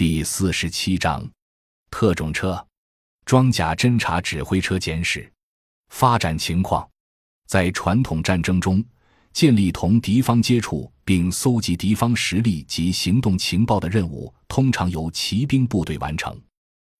[0.00, 1.30] 第四十七章，
[1.90, 2.66] 特种车
[3.26, 5.30] 装甲侦察指挥车简史
[5.90, 6.88] 发展情况。
[7.46, 8.82] 在传统战争中，
[9.34, 16.34] 建立同敌方接触并搜集敌方实力及行动情报的任务，通常由骑兵部队完成。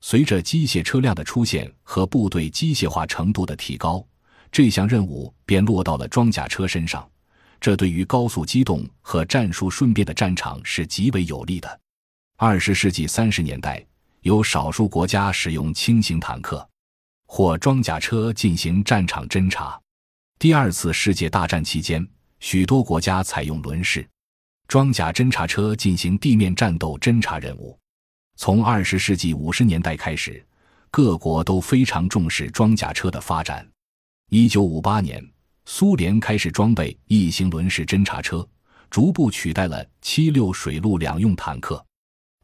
[0.00, 4.02] 随着机械车辆的出现和部队机械化程度的提高，
[4.50, 7.06] 这项任务便落到了装甲车身上。
[7.60, 11.80] 这对于高速机动和战术顺便的战场是极为有利的。
[12.38, 13.82] 二十世纪三十年代，
[14.20, 16.68] 有少数国家使用轻型坦克
[17.26, 19.80] 或装甲车进行战场侦察。
[20.38, 22.06] 第二次世界大战期间，
[22.38, 24.06] 许多国家采用轮式
[24.68, 27.78] 装甲侦察车进行地面战斗侦察任务。
[28.36, 30.44] 从二十世纪五十年代开始，
[30.90, 33.66] 各国都非常重视装甲车的发展。
[34.28, 35.26] 一九五八年。
[35.68, 38.46] 苏联开始装备异型轮式侦察车，
[38.90, 41.84] 逐步取代了七六水陆两用坦克。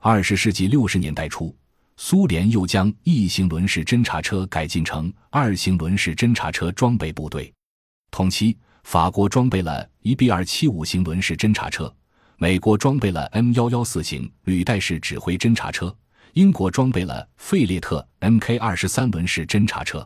[0.04, 1.54] 二十世纪六十年代初，
[1.96, 7.54] 苏联又将一型轮式侦察车改进成二型轮式侦察车装备部队。
[8.10, 11.94] 同期，法国装备了一 B 二七五型轮式侦察车，
[12.36, 15.96] 美国装备了 M 幺幺四型履带式指挥侦察车，
[16.32, 20.04] 英国装备了费列特 Mk 二十三轮式侦察车。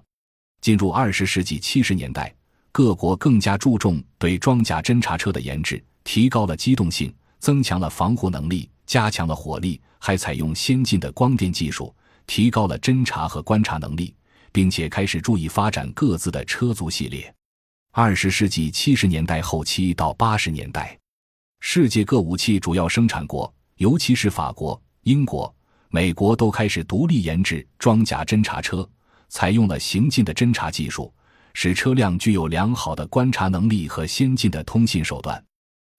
[0.60, 2.30] 进入二十世纪七十年代。
[2.70, 11.94] 各国更加注重对装甲侦察车的研制，提高了机动性，增强了防护能力，加强了火力，还采用先进的光电技术，
[12.26, 14.14] 提高了侦察和观察能力，
[14.52, 17.32] 并且开始注意发展各自的车族系列。
[17.92, 20.98] 二十世纪七十年代后期到八十年代，
[21.60, 25.54] 世界各武器主要生产国，尤其是法国、英国、
[25.88, 28.88] 美国，都开始独立研制装甲侦察车，
[29.28, 31.12] 采用了行进的侦察技术。
[31.58, 35.42] 使车辆具有良好的观察能力和先进的通信手段。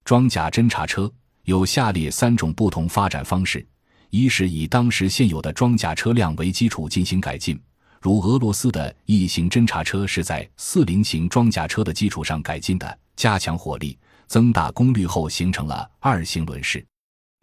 [0.06, 1.12] 装甲侦察车
[1.48, 3.66] 有下列三种不同发展方式：
[4.09, 7.58] 一是以当时现有的装甲车辆为基础进行改进，
[8.02, 13.97] 如俄罗斯的异型侦察车是在四零型装甲车的基础上改进的，加强火力、
[14.28, 16.85] 增大功率后形成了二型轮式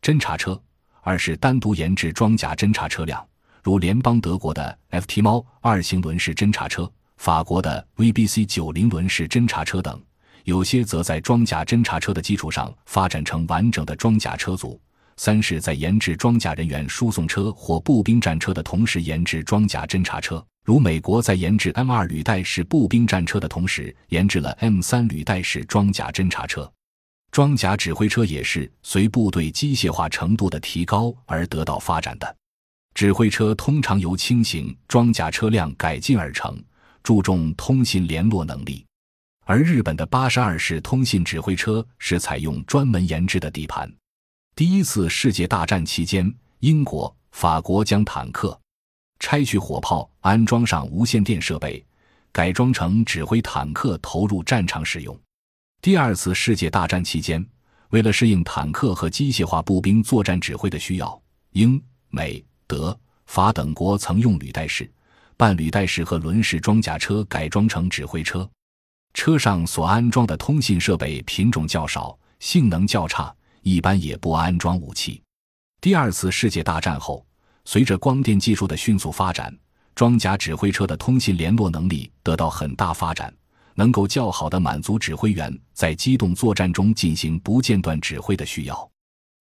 [0.02, 0.52] 侦察车；
[1.00, 3.26] 二是单独研制装甲侦察车辆，
[3.62, 6.92] 如联邦德国的 FT 猫二型轮式侦察车。
[7.16, 9.98] 法国的 VBC 九零轮式侦察车等，
[10.44, 14.80] 有些则在装甲侦察车的基础上发展成完整的装甲车组。
[15.16, 26.70] 三是，在研制装甲人员输送车或步兵战车的同时研制装甲侦察车，如美国在研制 M 二履带式步兵战车的同时研制了 M 三履带式装甲侦察车。
[27.30, 32.36] 装甲指挥车也是随部队机械化程度的提高而得到发展的。
[32.92, 36.62] 指挥车通常由轻型装甲车辆改进而成。
[37.02, 38.82] 注重通信联络能力，
[39.44, 43.90] 而日本的八十二式通信指挥车是采用专门研制的底盘。
[44.56, 48.58] 第一次世界大战期间，英国、法国将坦克
[49.18, 51.84] 拆去火炮，安装上无线电设备，
[52.32, 55.18] 改装成指挥坦克投入战场使用。
[55.82, 57.44] 第二次世界大战期间，
[57.90, 64.90] 为了适应坦克和机械化步兵作战指挥的需要，英、美、德、法等国曾用履带式。
[65.36, 68.48] 半履带式和轮式装甲车改装成指挥车，
[69.14, 75.22] 车上所安装的通信设备品种较少，性能较差，一般也不安装武器。
[75.80, 77.24] 第二次世界大战后，
[77.64, 79.56] 随着光电技术的迅速发展，
[79.94, 83.32] 装甲指挥车的通信联络能力得到很大发展，
[83.74, 88.90] 能够较好的满足指挥员在机动作战中进行不间断指挥的需要。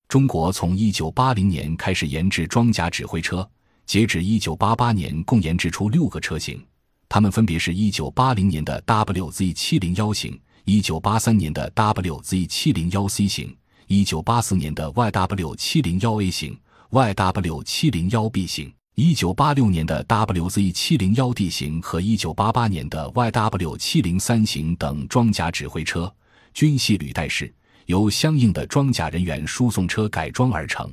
[0.07, 3.47] 中国从一九八零年开始研制装甲指挥车。
[3.85, 6.65] 截止一九八八年，共研制出六个车型，
[7.13, 10.35] 它们分别是一九八零年的 WZ 七零幺型、
[10.65, 16.59] 一九八三年的 WZ 七零幺 C 型、一九八四年的 YW 七零幺 A 型、
[16.89, 26.11] YW 七零幺 B 型、一九八六年的 WZ 七零幺 D 型和一九八八年的 YW 七零三型等装甲指挥车，
[26.51, 27.53] 均系履带式，
[27.85, 30.91] 由相应的装甲人员输送车改装而成。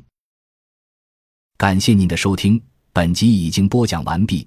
[1.57, 2.61] 感谢您的收听。
[2.93, 4.47] 本集已经播讲完毕，